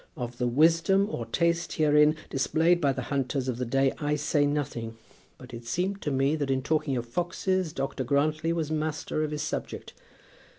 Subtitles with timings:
[0.17, 4.47] Of the wisdom or taste herein displayed by the hunters of the day I say
[4.47, 4.97] nothing.
[5.37, 8.03] But it seemed to me that in talking of foxes Dr.
[8.03, 9.93] Grantly was master of his subject.